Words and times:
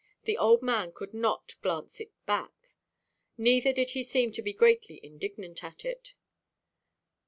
The 0.23 0.35
old 0.35 0.63
man 0.63 0.93
could 0.93 1.13
not 1.13 1.53
glance 1.61 1.99
it 2.01 2.09
back; 2.25 2.71
neither 3.37 3.71
did 3.71 3.91
he 3.91 4.01
seem 4.01 4.31
to 4.31 4.41
be 4.41 4.51
greatly 4.51 4.99
indignant 5.03 5.63
at 5.63 5.85
it. 5.85 6.15